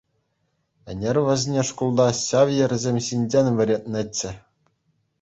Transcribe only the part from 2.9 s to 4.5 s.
ҫинчен вӗрентнӗччӗ.